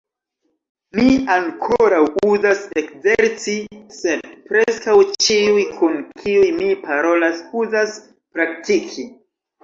Mi 0.99 1.03
ankoraŭ 1.31 1.97
uzas 2.29 2.61
ekzerci, 2.81 3.53
sed 3.97 4.23
preskaŭ 4.51 4.95
ĉiuj 5.25 5.65
kun 5.81 5.99
kiuj 6.23 6.47
mi 6.61 6.71
parolas 6.87 7.43
uzas 7.61 7.93
praktiki. 8.39 9.07